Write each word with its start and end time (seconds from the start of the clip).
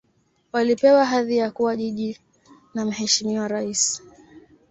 walipewa 0.53 1.05
hadhi 1.05 1.37
ya 1.37 1.51
kuwa 1.51 1.75
jiji 1.75 2.19
na 2.73 2.85
mheshimiwa 2.85 3.47
rais 3.47 4.03